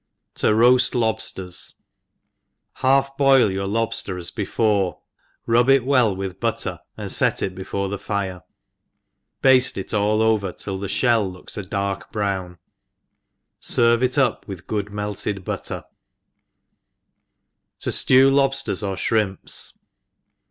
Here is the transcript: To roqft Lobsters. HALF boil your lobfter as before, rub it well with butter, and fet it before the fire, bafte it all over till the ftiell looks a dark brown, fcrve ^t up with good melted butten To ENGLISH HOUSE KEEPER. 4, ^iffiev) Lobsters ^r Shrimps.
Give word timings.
To 0.37 0.47
roqft 0.47 0.95
Lobsters. 0.95 1.75
HALF 2.77 3.15
boil 3.17 3.51
your 3.51 3.67
lobfter 3.67 4.17
as 4.17 4.31
before, 4.31 4.99
rub 5.45 5.69
it 5.69 5.85
well 5.85 6.15
with 6.15 6.39
butter, 6.39 6.79
and 6.97 7.11
fet 7.11 7.43
it 7.43 7.53
before 7.53 7.87
the 7.87 7.99
fire, 7.99 8.41
bafte 9.43 9.77
it 9.77 9.93
all 9.93 10.23
over 10.23 10.51
till 10.53 10.79
the 10.79 10.87
ftiell 10.87 11.31
looks 11.31 11.55
a 11.55 11.61
dark 11.61 12.11
brown, 12.11 12.57
fcrve 13.61 13.99
^t 14.01 14.17
up 14.17 14.47
with 14.47 14.65
good 14.65 14.89
melted 14.91 15.45
butten 15.45 15.81
To 17.81 17.85
ENGLISH 17.85 17.85
HOUSE 17.85 18.03
KEEPER. 18.03 18.21
4, 18.23 18.31
^iffiev) 18.31 18.33
Lobsters 18.33 18.81
^r 18.81 18.97
Shrimps. 18.97 19.77